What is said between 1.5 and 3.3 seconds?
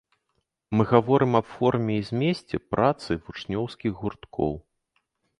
форме і змесце працы